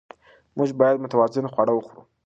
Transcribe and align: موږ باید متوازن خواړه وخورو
موږ 0.57 0.69
باید 0.79 1.01
متوازن 1.03 1.45
خواړه 1.53 1.73
وخورو 1.75 2.01